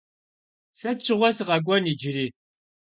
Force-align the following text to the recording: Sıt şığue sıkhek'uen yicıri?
Sıt 0.79 0.99
şığue 1.05 1.29
sıkhek'uen 1.37 1.83
yicıri? 1.89 2.27